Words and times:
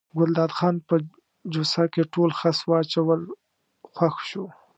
ګلداد 0.17 0.51
خان 0.57 0.75
په 0.87 0.95
جوسه 1.53 1.83
کې 1.93 2.03
ټول 2.13 2.29
خس 2.39 2.57
واچول 2.69 3.21
خوښ 3.95 4.15
شو. 4.29 4.45